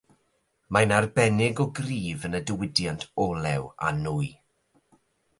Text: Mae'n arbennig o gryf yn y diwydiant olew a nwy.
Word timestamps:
Mae'n 0.75 0.93
arbennig 0.99 1.59
o 1.65 1.67
gryf 1.79 2.25
yn 2.29 2.37
y 2.39 2.41
diwydiant 2.51 3.05
olew 3.25 3.67
a 3.89 3.91
nwy. 3.99 4.31